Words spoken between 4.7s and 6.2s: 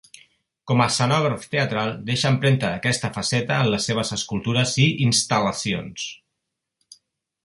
i instal·lacions.